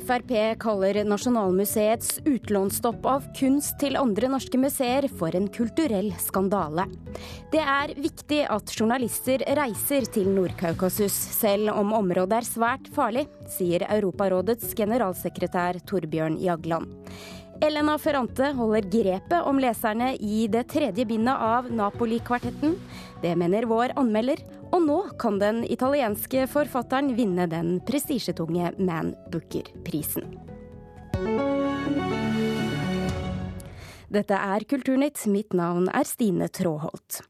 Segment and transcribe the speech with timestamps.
[0.00, 6.84] Frp kaller Nasjonalmuseets utlånsstopp av kunst til andre norske museer for en kulturell skandale.
[7.52, 13.26] Det er viktig at journalister reiser til Nord-Kaukasus, selv om området er svært farlig,
[13.56, 16.92] sier Europarådets generalsekretær Torbjørn Jagland.
[17.64, 22.74] Elena Ferrante holder grepet om leserne i det tredje bindet av Napoli-kvartetten.
[23.26, 24.38] Det mener vår anmelder,
[24.70, 30.28] og nå kan den italienske forfatteren vinne den prestisjetunge Man Booker-prisen.
[34.14, 35.24] Dette er Kulturnytt.
[35.26, 37.24] Mitt navn er Stine Tråholt.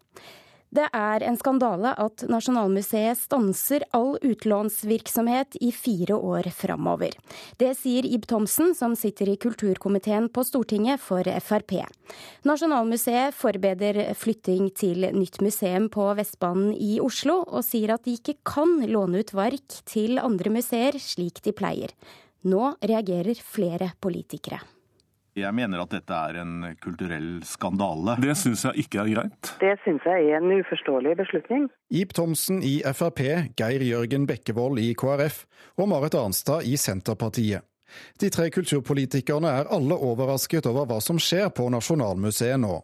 [0.74, 7.14] Det er en skandale at Nasjonalmuseet stanser all utlånsvirksomhet i fire år framover.
[7.60, 11.78] Det sier Ib Thomsen, som sitter i kulturkomiteen på Stortinget for Frp.
[12.48, 18.38] Nasjonalmuseet forbereder flytting til nytt museum på Vestbanen i Oslo, og sier at de ikke
[18.46, 21.94] kan låne ut verk til andre museer slik de pleier.
[22.46, 24.60] Nå reagerer flere politikere.
[25.36, 28.14] Jeg mener at dette er en kulturell skandale.
[28.24, 29.50] Det syns jeg ikke er greit.
[29.60, 31.66] Det syns jeg er en uforståelig beslutning.
[31.92, 33.20] Ib Thomsen i Frp,
[33.58, 35.42] Geir Jørgen Bekkevold i KrF
[35.76, 37.68] og Marit Arnstad i Senterpartiet.
[38.20, 42.80] De tre kulturpolitikerne er alle overrasket over hva som skjer på Nasjonalmuseet nå.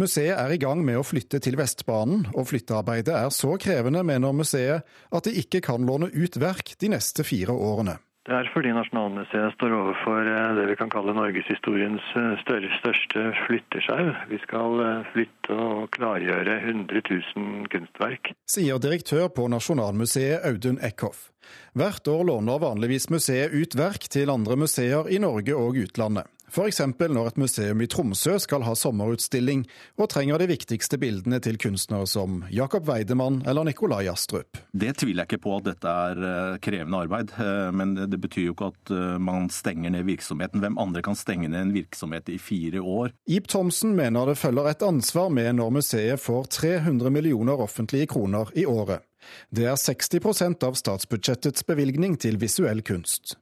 [0.00, 4.34] Museet er i gang med å flytte til Vestbanen, og flyttearbeidet er så krevende, mener
[4.34, 4.82] museet,
[5.14, 8.00] at de ikke kan låne ut verk de neste fire årene.
[8.24, 14.14] Det er fordi Nasjonalmuseet står overfor eh, det vi kan kalle norgeshistoriens eh, største flyttesjau.
[14.30, 17.02] Vi skal eh, flytte og klargjøre 100
[17.36, 18.32] 000 kunstverk.
[18.48, 21.28] Sier direktør på Nasjonalmuseet Audun Eckhoff.
[21.76, 26.30] Hvert år låner vanligvis museet ut verk til andre museer i Norge og utlandet.
[26.54, 26.78] F.eks.
[26.86, 29.64] når et museum i Tromsø skal ha sommerutstilling
[29.98, 34.60] og trenger de viktigste bildene til kunstnere som Jakob Weidemann eller Nikolai Astrup.
[34.70, 38.52] Det tviler jeg ikke på at dette er eh, krevende arbeid, eh, men det betyr
[38.52, 40.62] jo ikke at eh, man stenger ned virksomheten.
[40.62, 43.10] Hvem andre kan stenge ned en virksomhet i fire år?
[43.26, 48.54] Ib Thomsen mener det følger et ansvar med når museet får 300 millioner offentlige kroner
[48.54, 49.02] i året.
[49.50, 53.34] Det er 60% av statsbudsjettets bevilgning til visuell kunst.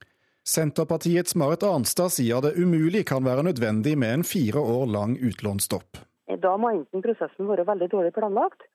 [0.43, 6.01] Senterpartiets Marit Arnstad sier det umulig kan være nødvendig med en fire år lang utlånsstopp.
[6.43, 8.65] Da må enten prosessen være veldig dårlig planlagt,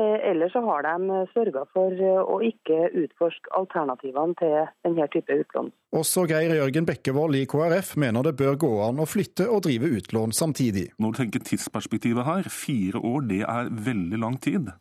[0.00, 4.56] eh, eller så har de sørga for eh, å ikke utforske alternativene til
[4.88, 5.68] denne type utlån.
[6.00, 9.92] Også Geir Jørgen Bekkevold i KrF mener det bør gå an å flytte og drive
[10.00, 10.94] utlån samtidig.
[10.96, 14.72] Når du tenker tidsperspektivet her, fire år det er veldig lang tid.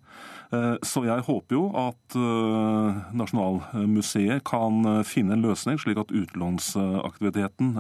[0.54, 6.14] Eh, så jeg håper jo at eh, Nasjonalmuseet kan eh, finne en løsning, slik at
[6.16, 7.74] utlånsaktiviteten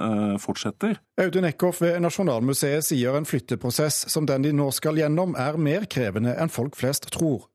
[0.43, 0.97] fortsetter.
[1.21, 5.87] Audun Eckhoff ved Nasjonalmuseet sier en flytteprosess som den de nå skal gjennom, er mer
[5.89, 7.47] krevende enn folk flest tror.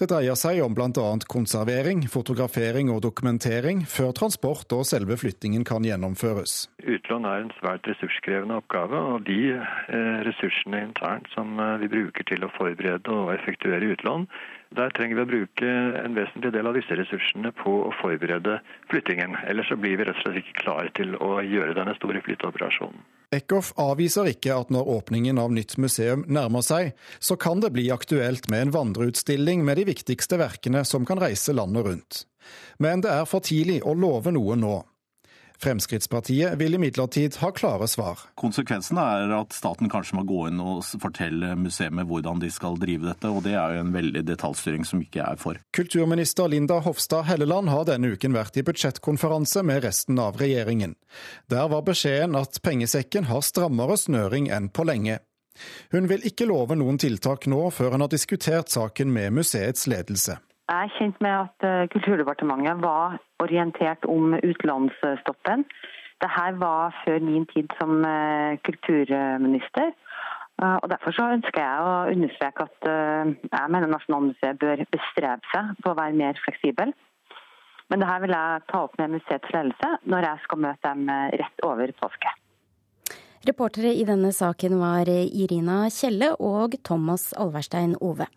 [0.00, 1.06] Det dreier seg om bl.a.
[1.30, 6.56] konservering, fotografering og dokumentering, før transport og selve flyttingen kan gjennomføres.
[6.82, 12.26] Utlån er en svært ressurskrevende oppgave, og de eh, ressursene internt som eh, vi bruker
[12.28, 14.28] til å forberede og effektuere utlån,
[14.74, 18.58] der trenger vi å bruke en vesentlig del av disse ressursene på å forberede
[18.90, 19.36] flyttingen.
[19.46, 23.04] Ellers så blir vi rett og slett ikke klare til å gjøre denne store flytteoperasjonen.
[23.34, 27.88] Eckhoff avviser ikke at når åpningen av nytt museum nærmer seg, så kan det bli
[27.94, 32.24] aktuelt med en vandreutstilling med de viktigste verkene som kan reise landet rundt.
[32.78, 34.76] Men det er for tidlig å love noe nå.
[35.64, 38.20] Fremskrittspartiet vil imidlertid ha klare svar.
[38.36, 43.08] Konsekvensen er at staten kanskje må gå inn og fortelle museet hvordan de skal drive
[43.08, 45.60] dette, og det er jo en veldig detaljstyring som ikke er for.
[45.76, 50.98] Kulturminister Linda Hofstad Helleland har denne uken vært i budsjettkonferanse med resten av regjeringen.
[51.48, 55.22] Der var beskjeden at pengesekken har strammere snøring enn på lenge.
[55.94, 60.40] Hun vil ikke love noen tiltak nå, før hun har diskutert saken med museets ledelse.
[60.64, 65.64] Jeg er kjent med at eh, Kulturdepartementet var orientert om utenlandsstoppen.
[66.24, 69.90] Dette var før min tid som eh, kulturminister.
[70.62, 75.74] Eh, og Derfor så ønsker jeg å understreke at jeg mener Nasjonalmuseet bør bestrebe seg
[75.84, 76.94] på å være mer fleksibel.
[77.92, 81.12] Men dette vil jeg ta opp med museets ledelse når jeg skal møte dem
[81.42, 82.32] rett over påske.
[83.44, 88.30] Reportere i denne saken var Irina Kjelle og Thomas Alverstein Ove.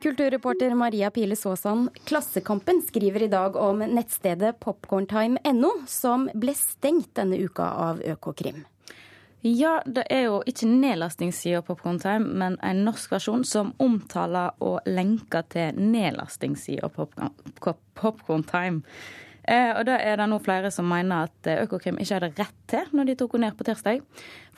[0.00, 7.36] Kulturreporter Maria Pile Saasand, Klassekampen skriver i dag om nettstedet popkorntime.no, som ble stengt denne
[7.36, 8.64] uka av Økokrim.
[9.44, 15.44] Ja, det er jo ikke nedlastingssida Popkorntime, men en norsk versjon som omtaler og lenker
[15.52, 18.80] til nedlastingssida Popkorntime.
[18.80, 22.60] Eh, og da er det nå flere som mener at eh, Økokrim ikke hadde rett
[22.70, 24.04] til når de tok henne ned på tirsdag.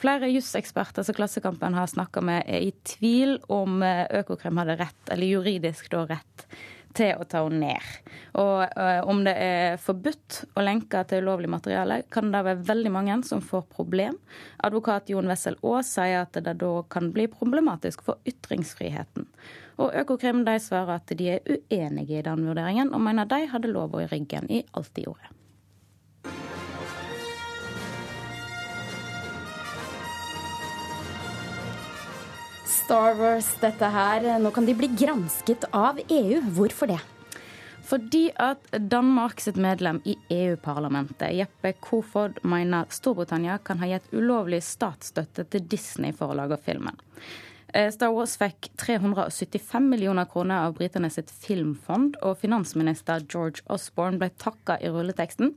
[0.01, 5.01] Flere juseksperter som Klassekampen har snakka med, er i tvil om eh, Økokrim hadde rett,
[5.09, 6.45] eller juridisk da rett,
[6.93, 8.11] til å ta henne ned.
[8.37, 12.91] Og uh, om det er forbudt å lenke til ulovlig materiale, kan det være veldig
[12.93, 14.19] mange som får problem.
[14.61, 19.25] Advokat Jon Wessel Aas sier at det da kan bli problematisk for ytringsfriheten.
[19.81, 23.71] Og Økokrim de svarer at de er uenige i den vurderingen, og mener de hadde
[23.71, 25.31] lova i ryggen i alt de gjorde.
[32.83, 34.25] Star Wars, dette her.
[34.43, 36.41] Nå kan de bli gransket av EU.
[36.53, 36.99] Hvorfor det?
[37.87, 44.61] Fordi at Danmark sitt medlem i EU-parlamentet, Jeppe Kofod, mener Storbritannia kan ha gitt ulovlig
[44.63, 46.99] statsstøtte til Disney for å lage filmen.
[47.73, 54.21] Eh, Star Wars fikk 375 millioner kroner av britene sitt filmfond, og finansminister George Osborne
[54.21, 55.55] ble takka i rulleteksten.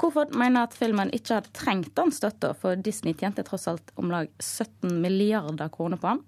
[0.00, 4.08] Hvorfor mener at filmen ikke hadde trengt den støtta, for Disney tjente tross alt om
[4.08, 6.24] lag 17 milliarder kroner på den.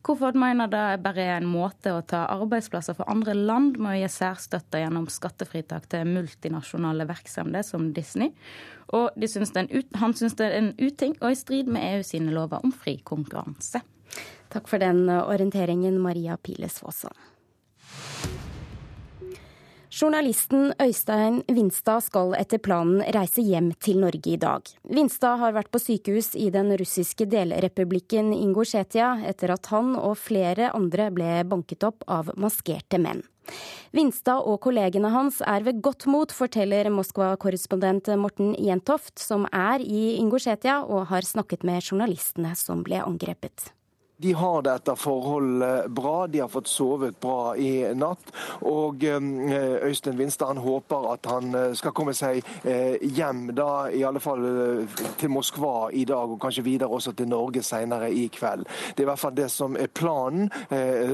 [0.00, 3.98] Hvorfor mener det bare er en måte å ta arbeidsplasser for andre land med å
[4.00, 8.32] gi særstøtte gjennom skattefritak til multinasjonale virksomheter som Disney.
[8.96, 9.52] Og synes
[10.00, 12.96] han syns det er en uting og i strid med EU sine lover om fri
[13.04, 13.84] konkurranse.
[14.50, 17.12] Takk for den orienteringen, Maria Piles Våsa.
[19.90, 24.62] Journalisten Øystein Vinstad skal etter planen reise hjem til Norge i dag.
[24.86, 30.70] Vinstad har vært på sykehus i den russiske delrepublikken Ingusjetia etter at han og flere
[30.78, 33.24] andre ble banket opp av maskerte menn.
[33.90, 40.14] Vinstad og kollegene hans er ved godt mot, forteller Moskva-korrespondent Morten Jentoft, som er i
[40.22, 43.72] Ingusjetia og har snakket med journalistene som ble angrepet.
[44.22, 48.32] De har det etter forhold bra, de har fått sovet bra i natt.
[48.68, 53.88] Og eh, Øystein Vinstad han håper at han eh, skal komme seg eh, hjem, da
[53.88, 54.44] i alle fall
[55.20, 58.66] til Moskva i dag, og kanskje videre også til Norge senere i kveld.
[58.92, 60.50] Det er i hvert fall det som er planen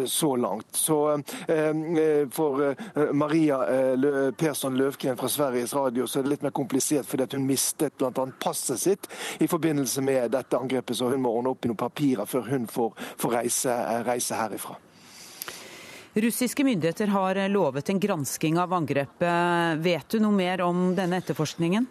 [0.07, 0.69] så langt.
[0.77, 0.97] Så
[2.35, 3.59] for Maria
[4.39, 8.27] Persson Løvgren fra Sveriges Radio så er det litt mer komplisert fordi hun mistet bl.a.
[8.43, 9.09] passet sitt
[9.43, 12.67] i forbindelse med dette angrepet, så hun må ordne opp i noen papirer før hun
[12.71, 13.77] får får reise,
[14.07, 14.77] reise herifra.
[16.17, 19.83] Russiske myndigheter har lovet en gransking av angrepet.
[19.85, 21.85] Vet du noe mer om denne etterforskningen?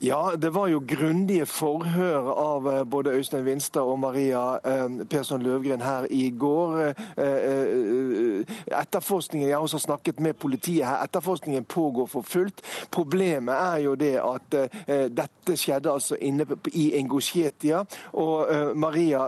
[0.00, 5.42] Ja, det var jo grundige forhør av eh, både Øystein Vinstad og Maria eh, Persson
[5.42, 6.94] Løvgren her i går.
[7.18, 8.44] Eh,
[8.80, 11.02] etterforskningen, Jeg har også snakket med politiet her.
[11.02, 12.62] Etterforskningen pågår for fullt.
[12.90, 14.70] Problemet er jo det at
[15.16, 17.84] dette skjedde altså inne i Ingusjetia.
[18.12, 18.46] Og
[18.76, 19.26] Maria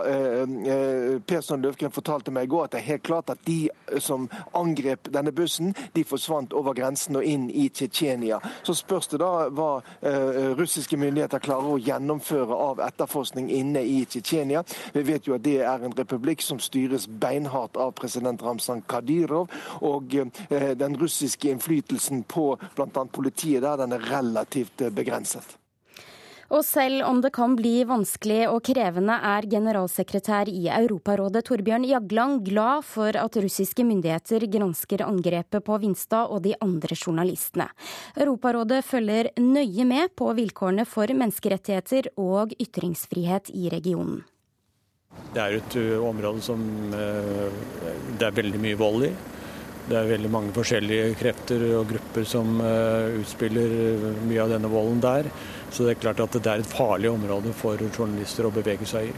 [1.27, 3.69] Persson Løvgren fortalte meg i går at det er helt klart at de
[3.99, 8.39] som angrep denne bussen, de forsvant over grensen og inn i Tsjetsjenia.
[8.63, 9.71] Så spørs det da hva
[10.57, 14.63] russiske myndigheter klarer å gjennomføre av etterforskning inne i Tsjetsjenia.
[14.93, 19.51] Vi vet jo at det er en republikk som styres beinhardt av president Ramzan Kadyrov.
[19.87, 23.05] Og eh, den russiske innflytelsen på bl.a.
[23.11, 25.60] politiet der, den er relativt eh, begrenset.
[26.51, 32.41] Og selv om det kan bli vanskelig og krevende, er generalsekretær i Europarådet Torbjørn Jagland
[32.43, 37.69] glad for at russiske myndigheter gransker angrepet på Vinstad og de andre journalistene.
[38.19, 44.25] Europarådet følger nøye med på vilkårene for menneskerettigheter og ytringsfrihet i regionen.
[45.31, 46.59] Det er et uh, område som
[46.91, 47.47] uh,
[48.19, 49.13] det er veldig mye vold i.
[49.87, 53.71] Det er veldig mange forskjellige krefter og grupper som uh, utspiller
[54.27, 55.31] mye av denne volden der.
[55.71, 59.11] Så det er klart at det er et farlig område for journalister å bevege seg
[59.11, 59.15] i.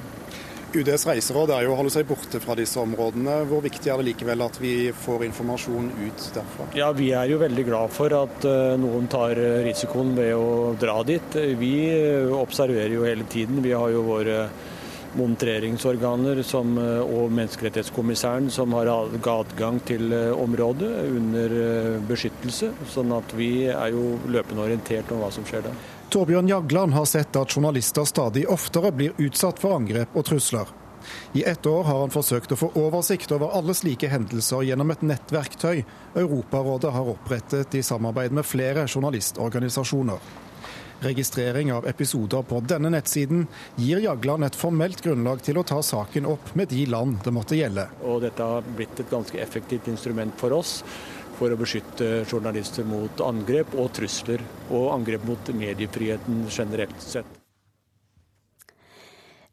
[0.73, 3.43] UDs reiseråd er jo å holde seg borte fra disse områdene.
[3.45, 6.65] Hvor viktig er det likevel at vi får informasjon ut derfra?
[6.73, 10.97] Ja, Vi er jo veldig glad for at eh, noen tar risikoen ved å dra
[11.05, 11.37] dit.
[11.59, 13.61] Vi eh, observerer jo hele tiden.
[13.61, 14.47] Vi har jo våre
[15.13, 21.59] monitoreringsorganer som, eh, og Menneskerettighetskommissæren som har adgang til området under
[22.09, 22.73] beskyttelse.
[22.95, 25.92] Sånn at vi er jo løpende orientert om hva som skjer der.
[26.13, 30.69] Torbjørn Jagland har sett at journalister stadig oftere blir utsatt for angrep og trusler.
[31.33, 35.01] I ett år har han forsøkt å få oversikt over alle slike hendelser gjennom et
[35.01, 35.81] nettverktøy
[36.13, 40.21] Europarådet har opprettet i samarbeid med flere journalistorganisasjoner.
[41.01, 43.47] Registrering av episoder på denne nettsiden
[43.81, 47.57] gir Jagland et formelt grunnlag til å ta saken opp med de land det måtte
[47.57, 47.89] gjelde.
[48.05, 50.83] Og dette har blitt et ganske effektivt instrument for oss
[51.37, 57.39] for å beskytte journalister mot angrep og trusler, og angrep mot mediefriheten generelt sett.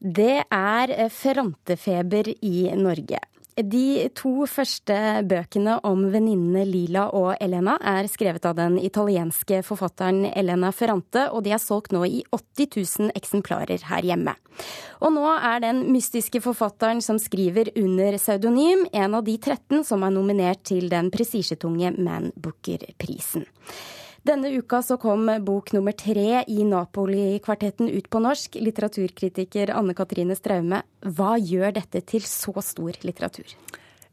[0.00, 3.20] Det er frantefeber i Norge.
[3.60, 4.94] De to første
[5.28, 11.44] bøkene om venninnene Lila og Elena er skrevet av den italienske forfatteren Elena Ferrante, og
[11.44, 12.70] de er solgt nå i 80
[13.10, 14.34] 000 eksemplarer her hjemme.
[15.04, 20.04] Og nå er den mystiske forfatteren som skriver under pseudonym, en av de 13 som
[20.06, 23.44] er nominert til den prestisjetunge Man Booker-prisen.
[24.22, 28.58] Denne uka så kom bok nummer tre i Napoli-kvartetten ut på norsk.
[28.60, 33.56] Litteraturkritiker Anne Katrine Straume, hva gjør dette til så stor litteratur?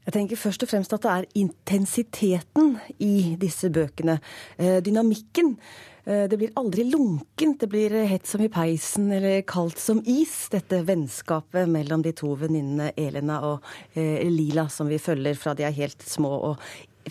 [0.07, 4.21] Jeg tenker først og fremst at det er intensiteten i disse bøkene.
[4.55, 5.57] Eh, dynamikken.
[6.05, 7.59] Eh, det blir aldri lunkent.
[7.59, 10.45] Det blir hett som i peisen eller kaldt som is.
[10.53, 13.67] Dette vennskapet mellom de to venninnene Elena og
[13.99, 16.63] eh, Lila som vi følger fra de er helt små og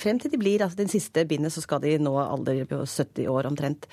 [0.02, 3.28] frem til de blir altså Den siste bindet så skal de nå alder på 70
[3.32, 3.86] år omtrent.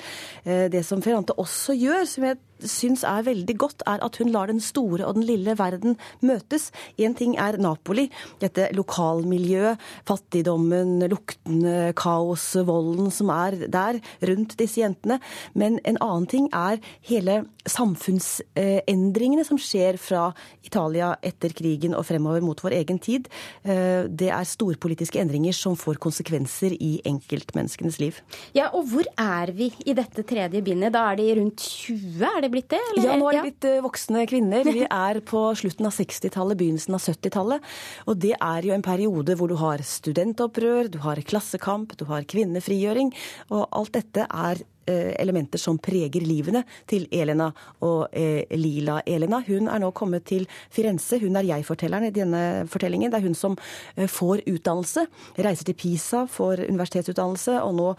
[0.44, 2.40] Eh, det som Ferrante også gjør, som jeg
[2.70, 6.70] syns er veldig godt, er at hun lar den store og den lille verden møtes.
[6.98, 8.10] Én ting er Napoli,
[8.42, 15.20] dette lokalmiljøet, fattigdommen, luktene, kaoset, volden som er der rundt disse jentene.
[15.54, 20.28] Men en annen ting er hele samfunnsendringene som skjer fra
[20.66, 23.30] Italia etter krigen og fremover mot vår egen tid.
[23.64, 28.20] Eh, det er storpolitiske endringer som får konsekvenser i enkeltmenneskenes liv.
[28.58, 30.94] Ja, og hvor er vi i dette tredje bindet?
[30.96, 32.82] Da er de rundt 20, er det blitt det?
[32.94, 33.08] Eller?
[33.08, 34.68] Ja, nå er det blitt eh, voksne kvinner.
[34.68, 37.72] Vi er på slutten av 60-tallet, begynnelsen av 70-tallet.
[38.08, 42.28] Og det er jo en periode hvor du har studentopprør, du har klassekamp, du har
[42.30, 43.14] kvinnefrigjøring.
[43.52, 47.50] Og alt dette er elementer som preger livene til Elena
[47.84, 49.42] og eh, Lila Elena.
[49.48, 51.20] Hun er nå kommet til Firenze.
[51.22, 53.12] Hun er jeg-fortelleren i denne fortellingen.
[53.12, 53.58] Det er hun som
[53.96, 55.06] eh, får utdannelse,
[55.44, 57.90] reiser til Pisa, får universitetsutdannelse, og nå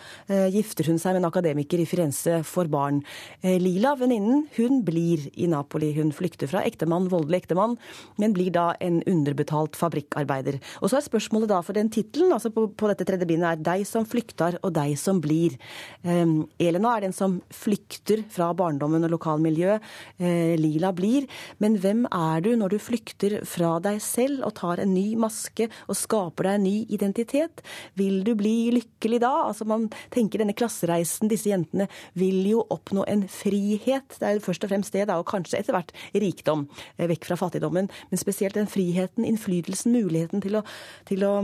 [0.53, 3.01] gifter hun seg med en akademiker i Firenze for barn.
[3.43, 5.93] Lila, venninnen, hun blir i Napoli.
[5.97, 7.77] Hun flykter fra ektemann, voldelig ektemann,
[8.21, 10.61] men blir da en underbetalt fabrikkarbeider.
[10.81, 13.63] Og så er spørsmålet da for den tittelen altså på, på, dette tredje bindet er
[13.65, 15.59] 'Deg som flyktar og deg som blir'.
[16.05, 16.47] Um,
[16.83, 19.85] er den som flykter fra barndommen og lokalmiljøet.
[20.19, 21.29] Eh, Lila blir.
[21.63, 25.69] Men hvem er du når du flykter fra deg selv og tar en ny maske
[25.87, 27.63] og skaper deg en ny identitet?
[27.95, 29.33] Vil du bli lykkelig da?
[29.47, 31.87] Altså Man tenker denne klassereisen, disse jentene
[32.19, 34.19] vil jo oppnå en frihet.
[34.19, 36.67] Det er jo først og fremst det, og kanskje etter hvert rikdom,
[36.99, 37.91] eh, vekk fra fattigdommen.
[38.11, 40.67] Men spesielt den friheten, innflytelsen, muligheten til å,
[41.07, 41.35] til å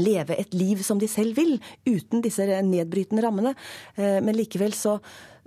[0.00, 3.54] leve et liv som de selv vil, uten disse nedbrytende rammene.
[3.96, 4.98] Eh, men likevel så,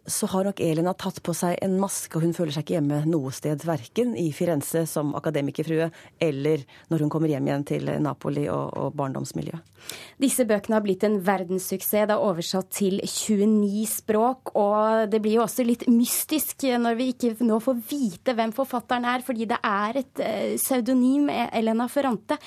[0.08, 3.02] så har nok Elena tatt på seg en maske, og hun føler seg ikke hjemme
[3.10, 3.64] noe sted.
[3.68, 5.90] Verken i Firenze som akademikerfrue,
[6.24, 9.74] eller når hun kommer hjem igjen til Napoli og, og barndomsmiljøet.
[10.20, 12.08] Disse bøkene har blitt en verdenssuksess.
[12.10, 14.54] Det er oversatt til 29 språk.
[14.60, 19.08] Og det blir jo også litt mystisk når vi ikke nå får vite hvem forfatteren
[19.08, 22.40] er, fordi det er et uh, pseudonym, Elena Ferrante.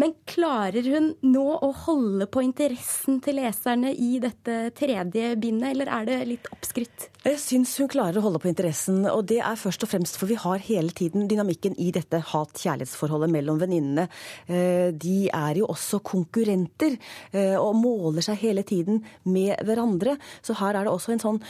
[0.00, 5.92] Men klarer hun nå å holde på interessen til leserne i dette tredje bindet, eller
[5.98, 7.07] er det litt oppskrytt?
[7.24, 10.30] Jeg syns hun klarer å holde på interessen, og det er først og fremst for
[10.30, 14.06] vi har hele tiden dynamikken i dette hat-kjærlighetsforholdet mellom venninnene.
[14.46, 16.94] Eh, de er jo også konkurrenter
[17.32, 20.14] eh, og måler seg hele tiden med hverandre.
[20.46, 21.42] Så her er det også en sånn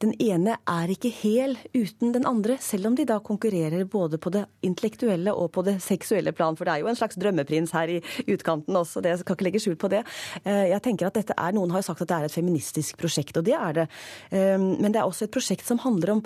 [0.00, 4.32] den ene er ikke hel uten den andre, selv om de da konkurrerer både på
[4.32, 6.56] det intellektuelle og på det seksuelle plan.
[6.56, 8.00] For det er jo en slags drømmeprins her i
[8.32, 10.02] utkanten også, det jeg skal ikke legge skjul på det.
[10.44, 13.00] Eh, jeg tenker at dette er, Noen har jo sagt at det er et feministisk
[13.00, 13.88] prosjekt, og det er det.
[14.30, 16.22] Men det er også et prosjekt som handler om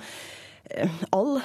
[1.14, 1.40] all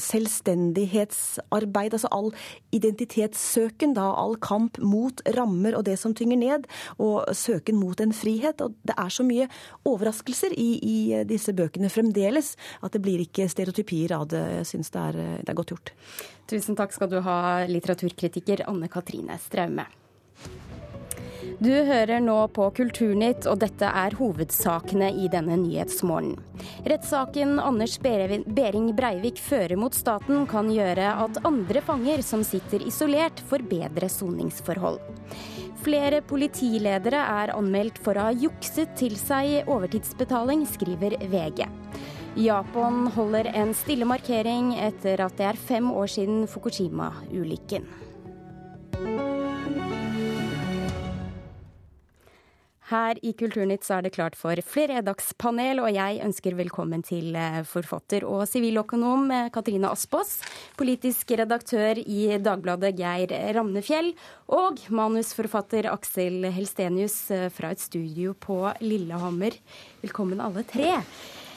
[0.00, 2.30] selvstendighetsarbeid, altså all
[2.76, 6.66] identitetssøken, da, all kamp mot rammer og det som tynger ned,
[7.02, 8.60] og søken mot en frihet.
[8.64, 9.48] Og det er så mye
[9.88, 10.98] overraskelser i, i
[11.28, 14.44] disse bøkene fremdeles at det blir ikke stereotypier av det.
[14.60, 15.94] Jeg syns det, det, er godt gjort.
[16.50, 17.38] Tusen takk skal du ha,
[17.70, 19.86] litteraturkritiker Anne Katrine Straume.
[21.56, 26.36] Du hører nå på Kulturnytt, og dette er hovedsakene i denne nyhetsmorgenen.
[26.84, 33.40] Rettssaken Anders Behring Breivik fører mot staten, kan gjøre at andre fanger som sitter isolert,
[33.48, 35.00] får bedre soningsforhold.
[35.86, 41.64] Flere politiledere er anmeldt for å ha jukset til seg overtidsbetaling, skriver VG.
[42.36, 47.88] Japan holder en stille markering etter at det er fem år siden Fukushima-ulykken.
[52.86, 57.64] Her i Kulturnytt så er det klart for flerdagspanel, og jeg ønsker velkommen til eh,
[57.66, 60.36] forfatter og siviløkonom eh, Katrine Aspaas,
[60.78, 64.12] politisk redaktør i Dagbladet Geir Ramnefjell,
[64.54, 69.58] og manusforfatter Aksel Helstenius eh, fra et studio på Lillehammer.
[70.06, 71.00] Velkommen alle tre.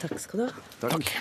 [0.02, 0.64] Takk skal du ha.
[0.82, 1.14] Takk.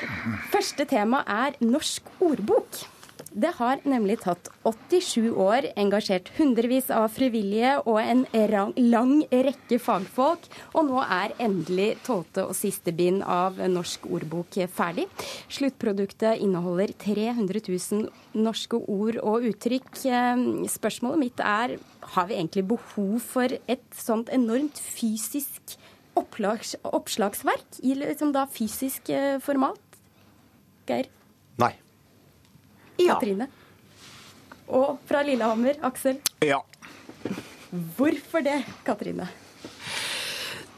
[0.50, 2.82] Første tema er norsk ordbok.
[3.30, 8.24] Det har nemlig tatt 87 år, engasjert hundrevis av frivillige og en
[8.90, 15.06] lang rekke fagfolk, og nå er endelig tolvte og siste bind av Norsk ordbok ferdig.
[15.52, 18.10] Sluttproduktet inneholder 300 000
[18.40, 19.92] norske ord og uttrykk.
[20.10, 21.78] Eh, spørsmålet mitt er
[22.16, 25.78] har vi egentlig behov for et sånt enormt fysisk
[26.20, 29.80] opplags, oppslagsverk i liksom da fysisk eh, format?
[30.90, 31.12] Geir?
[31.62, 31.76] Nei.
[33.00, 33.16] Ja.
[33.16, 33.50] Katrine.
[34.70, 36.20] Og fra Lillehammer, Aksel.
[36.46, 36.60] Ja.
[37.70, 39.30] Hvorfor det, Katrine?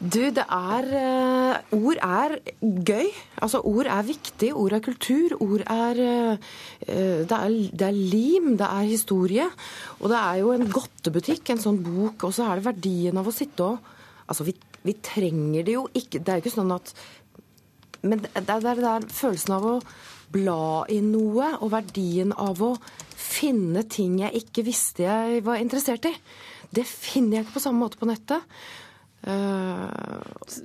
[0.01, 3.11] Du, det er uh, Ord er gøy.
[3.37, 4.49] Altså, ord er viktig.
[4.57, 5.35] Ord er kultur.
[5.43, 6.01] Ord er,
[6.87, 9.45] uh, det er det er lim, det er historie.
[9.99, 12.25] Og det er jo en godtebutikk, en sånn bok.
[12.25, 13.97] Og så er det verdien av å sitte og
[14.31, 14.53] Altså, vi,
[14.87, 16.21] vi trenger det jo ikke.
[16.23, 16.93] Det er jo ikke sånn at
[18.07, 19.73] Men det er, det er følelsen av å
[20.31, 22.75] bla i noe, og verdien av å
[23.15, 26.13] finne ting jeg ikke visste jeg var interessert i.
[26.71, 28.47] Det finner jeg ikke på samme måte på nettet.
[29.27, 29.91] Uh,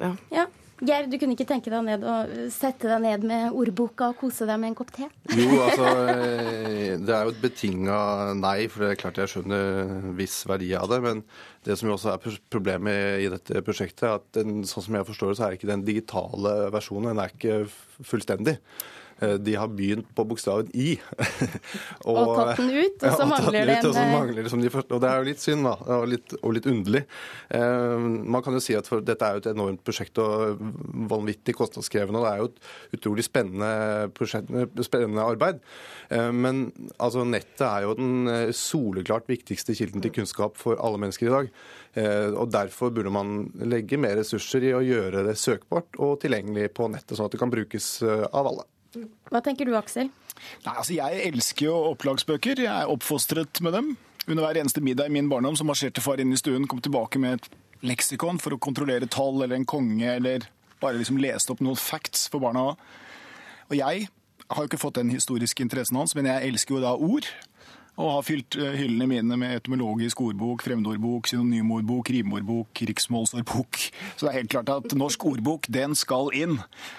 [0.01, 0.15] ja.
[0.33, 0.47] ja.
[0.77, 4.45] Geir, du kunne ikke tenke deg ned og sette deg ned med ordboka og kose
[4.49, 5.07] deg med en kopp te?
[5.33, 8.01] Jo, altså eh, Det er jo et betinga
[8.37, 10.99] nei, for det er klart jeg skjønner viss verdi av det.
[11.07, 11.23] Men
[11.65, 15.09] det som jo også er problemet i dette prosjektet, er at den, sånn som jeg
[15.09, 17.59] forstår det, så er ikke den digitale versjonen den er ikke
[18.13, 18.59] fullstendig.
[19.21, 20.97] Eh, de har begynt på bokstaven I.
[22.05, 24.83] og, og, tatt den ut, og så ja, mangler det en og, mangler det, de
[24.83, 25.75] og det er jo litt synd, da.
[25.97, 27.03] Og litt, og litt underlig.
[27.57, 28.07] Eh,
[28.37, 30.61] man kan jo si at for, dette er jo et enormt prosjekt og
[31.13, 32.21] vanvittig kostnadskrevende.
[32.21, 33.73] Og det er jo et utrolig spennende,
[34.17, 34.53] prosjekt,
[34.85, 35.65] spennende arbeid.
[36.13, 36.67] Eh, men
[36.99, 41.37] altså, nettet er jo den eh, soleklart viktigste kilden til kunnskap for alle mennesker i
[41.39, 41.53] dag.
[41.97, 46.69] Eh, og Derfor burde man legge mer ressurser i å gjøre det søkbart og tilgjengelig
[46.77, 48.67] på nettet, sånn at det kan brukes eh, av alle.
[49.31, 50.11] Hva tenker du, Aksel?
[50.65, 52.65] Nei, altså Jeg elsker jo opplagsbøker.
[52.67, 53.95] Jeg er oppfostret med dem.
[54.27, 57.21] Under hver eneste middag i min barndom så marsjerte far inn i stuen, kom tilbake
[57.23, 57.51] med et
[57.87, 60.49] leksikon for å kontrollere tall eller en konge, eller
[60.83, 62.73] bare liksom leste opp noen facts for barna.
[63.71, 64.09] Og jeg
[64.47, 67.29] har jo ikke fått den historiske interessen hans, men jeg elsker jo da ord.
[67.97, 73.79] Og har fylt eh, hyllene mine med etymologisk ordbok, fremmedordbok, synonymordbok, rimordbok, riksmålsordbok.
[74.19, 76.59] Så det er helt klart at norsk ordbok den skal inn.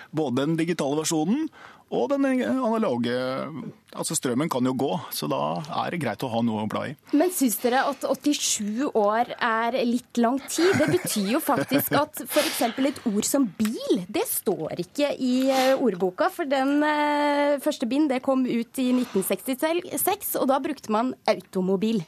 [0.09, 1.51] Både den digitale versjonen
[1.87, 3.15] og den analoge
[3.97, 5.37] Altså strømmen kan jo gå, så da
[5.81, 6.91] er det greit å ha noe å bla i.
[7.17, 10.75] Men syns dere at 87 år er litt lang tid?
[10.77, 12.59] Det betyr jo faktisk at f.eks.
[12.67, 16.29] et ord som bil, det står ikke i eh, ordboka.
[16.35, 22.03] For den eh, første bind det kom ut i 1966, og da brukte man automobil.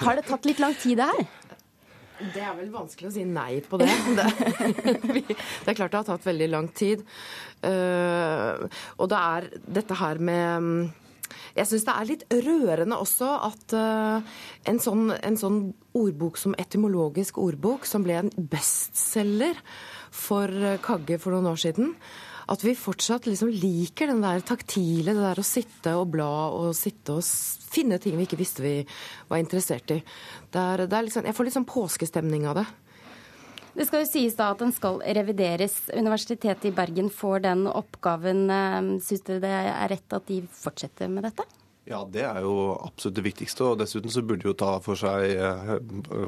[0.00, 1.45] Har det tatt litt lang tid, det her?
[2.16, 3.88] Det er vel vanskelig å si nei på det.
[4.16, 7.02] Det, det er klart det har tatt veldig lang tid.
[7.64, 8.66] Uh,
[9.00, 9.48] og det er
[9.78, 10.94] dette her med
[11.56, 14.36] jeg syns det er litt rørende også at uh,
[14.68, 15.60] en, sånn, en, sånn,
[15.96, 19.58] ordbok som etymologisk ordbok, som ble en bestselger
[20.12, 20.52] for
[20.84, 21.94] Kagge for noen år siden,
[22.46, 26.70] at vi fortsatt liksom liker den der taktile, det der å sitte og bla og
[26.78, 28.76] sitte og finne ting vi ikke visste vi
[29.30, 30.00] var interessert i.
[30.54, 32.66] Det er, det er liksom, jeg får litt sånn påskestemning av det.
[33.76, 35.74] Det skal jo sies da at den skal revideres.
[35.92, 38.46] Universitetet i Bergen får den oppgaven.
[39.04, 41.44] Syns dere det er rett at de fortsetter med dette?
[41.86, 43.62] Ja, det er jo absolutt det viktigste.
[43.62, 45.68] og Dessuten så burde de jo ta for seg eh,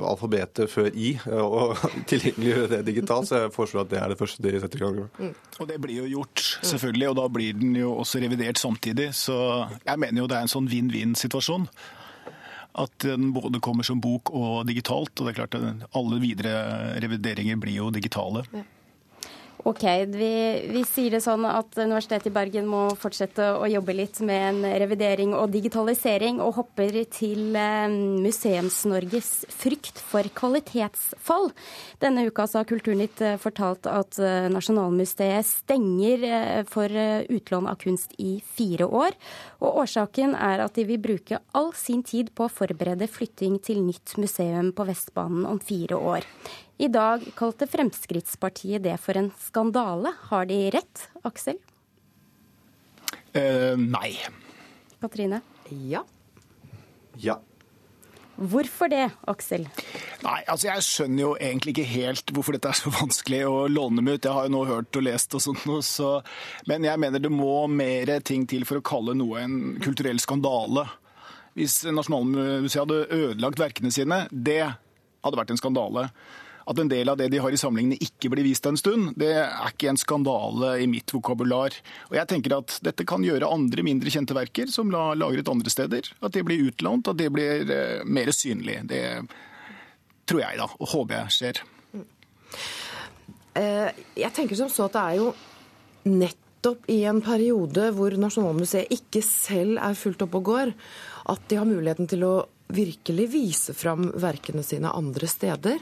[0.07, 3.27] alfabetet før i og tilgjengeliggjøre det digitalt.
[3.27, 5.18] Så jeg foreslår at det er det første de setter i gang med.
[5.18, 5.35] Mm.
[5.59, 7.11] Og det blir jo gjort, selvfølgelig.
[7.11, 9.11] Og da blir den jo også revidert samtidig.
[9.18, 9.37] Så
[9.83, 11.66] jeg mener jo det er en sånn vinn-vinn-situasjon.
[12.79, 15.11] At den både kommer som bok og digitalt.
[15.18, 16.55] Og det er klart at alle videre
[17.03, 18.47] revideringer blir jo digitale.
[18.55, 18.62] Ja.
[19.66, 20.31] Ok, vi,
[20.71, 24.77] vi, sier det sånn at Universitetet i Bergen må fortsette å jobbe litt med en
[24.79, 27.88] revidering og digitalisering, og hopper til eh,
[28.23, 31.51] Museums-Norges frykt for kvalitetsfall.
[31.99, 36.29] Denne uka så har Kulturnytt eh, fortalt at eh, Nasjonalmuseet stenger
[36.71, 36.94] for
[37.35, 39.18] utlån av kunst i fire år.
[39.59, 43.83] Og årsaken er at de vil bruke all sin tid på å forberede flytting til
[43.83, 46.31] nytt museum på Vestbanen om fire år.
[46.79, 50.12] I dag kalte Fremskrittspartiet det for en skandale.
[50.31, 51.59] Har de rett, Aksel?
[53.35, 54.12] Uh, nei.
[55.03, 55.41] Katrine?
[55.91, 56.05] Ja.
[57.19, 57.41] Ja.
[58.38, 59.67] Hvorfor det, Aksel?
[60.23, 64.05] Nei, altså Jeg skjønner jo egentlig ikke helt hvorfor dette er så vanskelig å låne
[64.07, 64.31] meg ut.
[64.31, 66.21] Jeg har jo nå hørt og lest og sånt noe, så
[66.71, 70.87] Men jeg mener det må mer ting til for å kalle noe en kulturell skandale.
[71.59, 76.12] Hvis Nasjonalmuseet hadde ødelagt verkene sine, det hadde vært en skandale.
[76.68, 79.31] At en del av det de har i samlingene ikke blir vist en stund, det
[79.40, 81.74] er ikke en skandale i mitt vokabular.
[82.11, 85.72] Og jeg tenker at dette kan gjøre andre mindre kjente verker som la, lagret andre
[85.72, 88.83] steder, at det blir utlånt, at det blir eh, mer synlig.
[88.90, 89.02] Det
[90.28, 91.62] tror jeg da, og håper jeg skjer.
[93.59, 95.33] Eh, jeg tenker som så at det er jo
[96.09, 100.76] nettopp i en periode hvor Nasjonalmuseet ikke selv er fullt oppe og går,
[101.33, 102.37] at de har muligheten til å
[102.68, 105.81] virkelig vise fram verkene sine andre steder.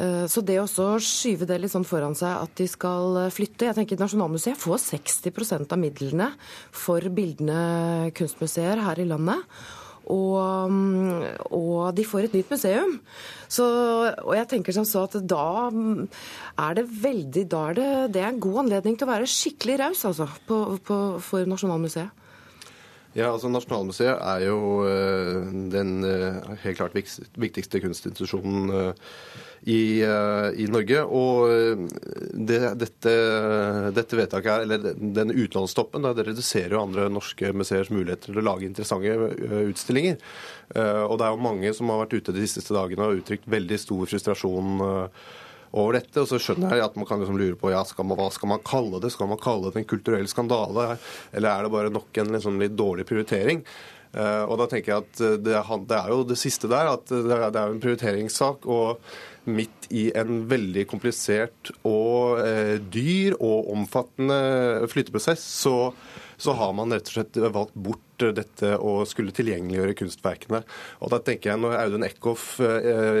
[0.00, 0.68] Eh, så det å
[1.02, 5.76] skyve det litt sånn foran seg at de skal flytte Jeg tenker Nasjonalmuseet får 60%
[5.76, 6.32] av midlene
[6.72, 9.44] for bildende kunstmuseer her i landet.
[10.10, 12.96] Og, mm, og, de får et nytt museum.
[13.50, 13.66] Så,
[14.24, 18.32] og jeg tenker som så at da er det veldig Da er det, det er
[18.32, 22.16] en god anledning til å være skikkelig raus altså, på, på, for Nasjonalmuseet.
[23.18, 29.08] Ja, altså Nasjonalmuseet er jo uh, den uh, helt klart viktigste kunstinstitusjonen uh,
[29.66, 31.02] i, i, Norge.
[31.04, 31.50] Og
[32.32, 33.12] det, dette,
[33.92, 38.46] dette, vedtaket her, eller denne utlånsstoppen, det reduserer jo andre norske museers muligheter til å
[38.46, 39.12] lage interessante
[39.66, 40.16] utstillinger.
[40.72, 43.82] Og det er jo mange som har vært ute de siste dagene og uttrykt veldig
[43.84, 44.80] stor frustrasjon
[45.70, 46.16] over dette.
[46.22, 48.52] Og så skjønner jeg at man kan liksom lure på ja, skal man, hva skal
[48.54, 49.12] man kalle det.
[49.14, 50.92] Skal man kalle det en kulturell skandale,
[51.32, 53.64] eller er det bare nok en liksom, litt dårlig prioritering?
[54.10, 57.30] Uh, og da tenker jeg at det, det, er jo det siste der, at det
[57.30, 58.66] er, er en prioriteringssak.
[58.66, 59.04] og
[59.48, 65.92] midt i en veldig komplisert og eh, dyr og omfattende flytteprosess, så
[66.40, 70.62] så har man rett og slett valgt bort eh, dette å skulle tilgjengeliggjøre kunstverkene.
[71.04, 73.20] Og da tenker jeg Når Audun Eckhoff eh,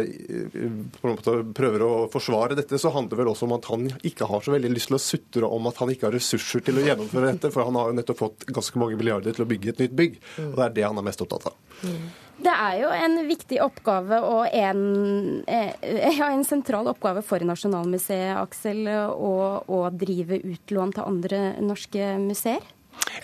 [1.02, 4.54] prøver å forsvare dette, så handler det vel også om at han ikke har så
[4.54, 7.52] veldig lyst til å sutre om at han ikke har ressurser til å gjennomføre dette,
[7.52, 10.18] for han har jo nettopp fått ganske mange milliarder til å bygge et nytt bygg.
[10.48, 11.60] Og det er det han er mest opptatt av.
[12.40, 14.82] Det er jo en viktig oppgave og en,
[15.44, 15.74] eh,
[16.16, 19.34] ja, en sentral oppgave for Nasjonalmuseet, Aksel, å,
[19.68, 22.64] å drive utlån til andre norske museer?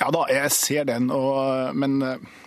[0.00, 1.10] Ja da, jeg ser den.
[1.14, 2.00] Og, men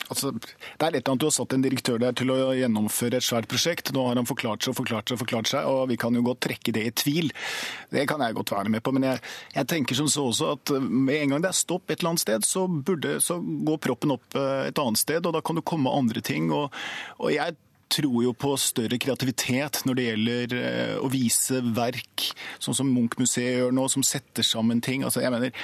[0.10, 3.20] altså, det er et eller annet du har satt en direktør der til å gjennomføre
[3.20, 3.94] et svært prosjekt.
[3.96, 6.26] Nå har han forklart seg og forklart seg og forklart seg, og vi kan jo
[6.26, 7.32] godt trekke det i tvil.
[7.94, 8.94] Det kan jeg godt være med på.
[8.96, 9.24] Men jeg,
[9.56, 12.26] jeg tenker som så også at med en gang det er stopp et eller annet
[12.26, 15.68] sted, så, burde, så går proppen opp eh, et annet sted, og da kan det
[15.70, 16.52] komme andre ting.
[16.56, 16.74] og,
[17.20, 17.58] og jeg
[17.90, 22.30] tror jo på større kreativitet når det gjelder eh, å vise verk,
[22.62, 25.06] sånn som Munch-museet gjør nå, som setter sammen ting.
[25.08, 25.56] Altså, jeg mener,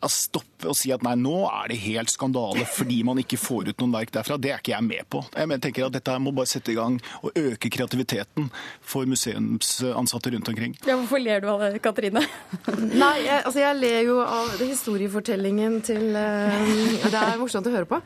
[0.00, 3.70] å stoppe og si at nei, nå er det helt skandale fordi man ikke får
[3.70, 5.22] ut noen verk derfra, det er ikke jeg med på.
[5.34, 8.48] Jeg mener, tenker at Dette må bare sette i gang og øke kreativiteten
[8.80, 10.76] for museumsansatte rundt omkring.
[10.86, 12.22] Ja, Hvorfor ler du av det, Katrine?
[13.02, 17.88] nei, jeg, altså jeg ler jo av historiefortellingen til uh, Det er morsomt å høre
[17.88, 18.00] på.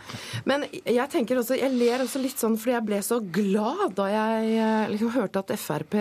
[0.50, 3.63] Men jeg tenker også, jeg ler også litt sånn fordi jeg ble så glad
[3.96, 5.96] da jeg uh, liksom hørte at Frp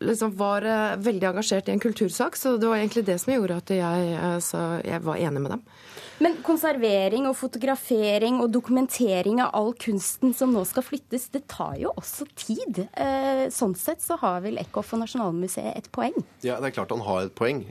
[0.00, 2.36] liksom var uh, veldig engasjert i en kultursak.
[2.36, 5.62] Så det var egentlig det som gjorde at jeg, uh, jeg var enig med dem.
[6.16, 11.74] Men konservering og fotografering og dokumentering av all kunsten som nå skal flyttes, det tar
[11.76, 12.86] jo også tid.
[12.96, 16.16] Eh, sånn sett så har vel Eckhoff og Nasjonalmuseet et poeng?
[16.40, 17.66] Ja, det er klart han har et poeng.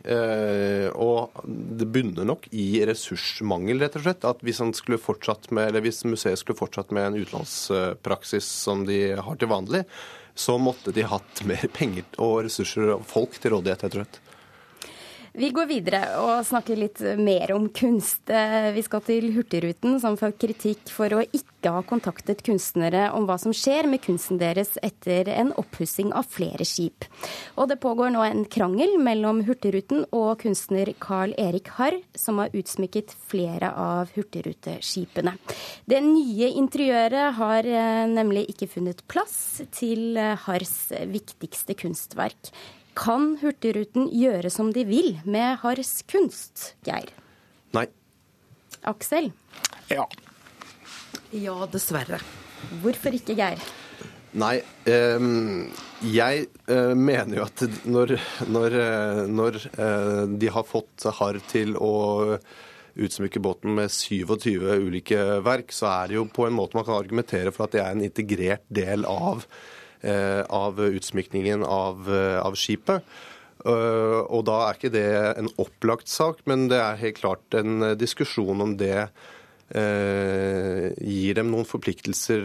[0.94, 4.30] Og det bunner nok i ressursmangel, rett og slett.
[4.30, 8.86] At hvis, han skulle fortsatt med, eller hvis museet skulle fortsatt med en utenlandspraksis som
[8.86, 9.88] de har til vanlig,
[10.36, 14.22] så måtte de hatt mer penger og ressurser og folk til rådighet, rett og slett.
[15.36, 18.30] Vi går videre og snakker litt mer om kunst.
[18.32, 23.26] Eh, vi skal til Hurtigruten, som får kritikk for å ikke ha kontaktet kunstnere om
[23.28, 27.04] hva som skjer med kunsten deres etter en oppussing av flere skip.
[27.60, 32.56] Og det pågår nå en krangel mellom Hurtigruten og kunstner Carl Erik Harr, som har
[32.56, 35.36] utsmykket flere av hurtigruteskipene.
[35.84, 40.78] Det nye interiøret har eh, nemlig ikke funnet plass til eh, Harrs
[41.12, 42.56] viktigste kunstverk.
[42.96, 47.12] Kan Hurtigruten gjøre som de vil med Harrs kunst, Geir?
[47.76, 47.88] Nei.
[48.88, 49.32] Aksel?
[49.92, 50.06] Ja.
[51.36, 52.22] Ja, dessverre.
[52.84, 53.60] Hvorfor ikke, Geir?
[54.36, 55.28] Nei, eh,
[56.04, 58.16] jeg eh, mener jo at når,
[58.52, 61.94] når, eh, når eh, de har fått Harr til å
[62.96, 67.00] utsmykke båten med 27 ulike verk, så er det jo på en måte man kan
[67.00, 69.44] argumentere for at det er en integrert del av
[70.06, 73.04] av utsmykningen av, eh, av skipet.
[73.66, 75.08] Eh, og da er ikke det
[75.40, 79.10] en opplagt sak, men det er helt klart en diskusjon om det
[79.66, 82.44] gir dem noen forpliktelser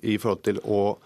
[0.00, 0.96] i forhold til å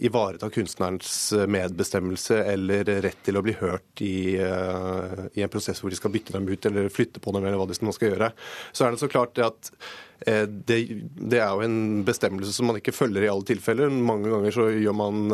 [0.00, 5.98] ivareta kunstnerens medbestemmelse eller rett til å bli hørt i, i, en prosess hvor de
[5.98, 8.30] skal bytte dem ut eller flytte på dem, eller hva de nå skal gjøre.
[8.72, 9.70] Så er det så klart at
[10.18, 10.78] det,
[11.20, 13.92] det, er jo en bestemmelse som man ikke følger i alle tilfeller.
[13.92, 15.28] Mange ganger så gjør man,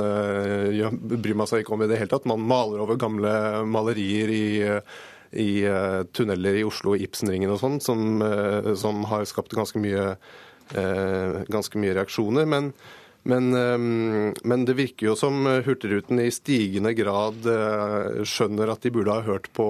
[0.77, 2.29] gjør, bryr man seg ikke om i det hele tatt.
[2.29, 3.35] Man maler over gamle
[3.71, 4.47] malerier i
[5.35, 5.67] i
[6.15, 8.23] tunneler i Oslo, Ibsenringen og sånn, som,
[8.79, 10.13] som, har skapt ganske mye,
[11.51, 12.47] ganske mye reaksjoner.
[12.47, 12.71] Men,
[13.25, 13.51] men,
[14.45, 17.47] men, det virker jo som Hurtigruten i stigende grad
[18.29, 19.67] skjønner at de burde ha hørt på,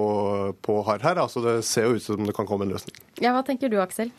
[0.65, 1.21] på Harr her.
[1.23, 2.97] Altså det ser jo ut som det kan komme en løsning.
[3.23, 4.11] Ja, Hva tenker du, Aksel?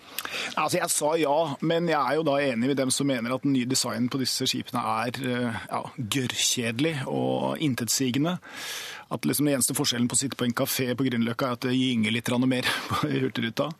[0.57, 3.44] Altså, Jeg sa ja, men jeg er jo da enig med dem som mener at
[3.44, 5.20] den nye designen på disse skipene er
[5.68, 8.38] ja, gørrkjedelig og intetsigende
[9.09, 11.66] at liksom den eneste forskjellen på å sitte på en kafé på Grünerløkka er at
[11.68, 13.70] det gynger litt mer på Hurtigruta.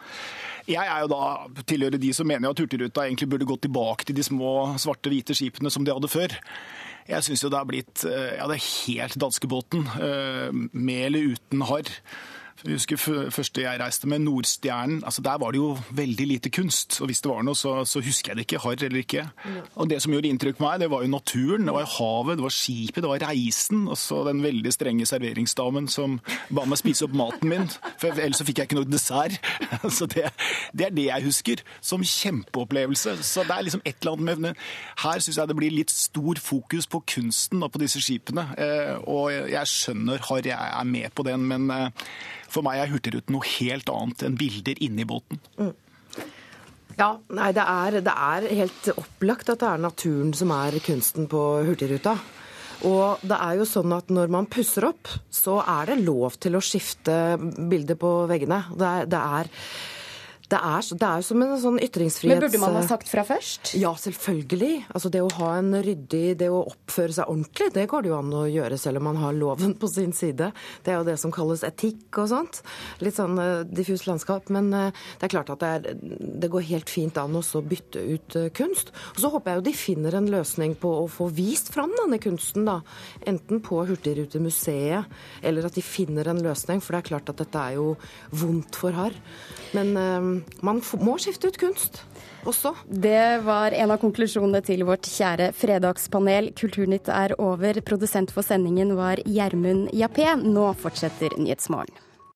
[0.67, 4.17] Jeg er jo da tilhører de som mener at Hurtigruta egentlig burde gå tilbake til
[4.19, 6.35] de små svarte, hvite skipene som de hadde før.
[7.07, 11.37] Jeg syns jo det er blitt eh, ja, det er helt danskebåten, eh, med eller
[11.37, 11.93] uten harr.
[12.65, 12.97] Jeg husker
[13.31, 15.03] første jeg reiste med, Nordstjernen.
[15.05, 17.01] altså Der var det jo veldig lite kunst.
[17.01, 18.61] Og hvis det var noe, så, så husker jeg det ikke.
[18.65, 19.27] Harr eller ikke.
[19.75, 21.67] Og det som gjorde inntrykk på meg, det var jo naturen.
[21.69, 23.85] Det var havet, det var skipet, det var reisen.
[23.93, 26.17] Og så den veldig strenge serveringsdamen som
[26.49, 27.69] ba meg spise opp maten min.
[28.01, 29.37] For ellers så fikk jeg ikke noe dessert.
[29.97, 30.29] Så det,
[30.77, 33.17] det er det jeg husker som kjempeopplevelse.
[33.25, 34.65] Så det er liksom et eller annet med
[35.03, 38.49] Her syns jeg det blir litt stor fokus på kunsten og på disse skipene.
[38.59, 42.11] Eh, og jeg skjønner harr, jeg er med på den, men eh,
[42.49, 45.41] for meg er Hurtigruten noe helt annet enn bilder inni båten.
[45.59, 45.75] Mm.
[46.97, 51.29] Ja, nei, det er, det er, helt opplagt at det er naturen som er kunsten
[51.29, 52.15] på Hurtigruta.
[52.89, 56.57] Og det er jo sånn at når man pusser opp, så er det lov til
[56.57, 58.63] å skifte bilder på veggene.
[58.77, 59.53] Det er, det er
[60.47, 62.39] det er, det er, som en sånn ytringsfrihets...
[62.39, 63.73] Men Burde man ha sagt fra først?
[63.75, 64.85] Ja, selvfølgelig.
[64.95, 68.19] Altså Det å ha en ryddig, det å oppføre seg ordentlig, det går det jo
[68.21, 70.53] an å gjøre selv om man har loven på sin side.
[70.87, 72.61] Det er jo det som kalles etikk og sånt.
[73.03, 74.53] Litt sånn uh, diffust landskap.
[74.55, 75.99] Men uh, det er klart at det, er,
[76.45, 78.95] det går helt fint an å bytte ut uh, kunst.
[79.17, 82.21] Og så håper jeg jo de finner en løsning på å få vist fram denne
[82.23, 82.79] kunsten, da.
[83.27, 85.11] Enten på Hurtigrutemuseet,
[85.43, 86.79] eller at de finner en løsning.
[86.85, 87.97] For det er klart at dette er jo
[88.31, 89.19] vondt for harr.
[89.75, 92.03] Men man må skifte ut kunst
[92.47, 92.75] også.
[92.87, 96.53] Det var en av konklusjonene til vårt kjære fredagspanel.
[96.59, 97.81] Kulturnytt er over.
[97.87, 100.31] Produsent for sendingen var Gjermund Jappé.
[100.43, 102.06] Nå fortsetter Nyhetsmorgen.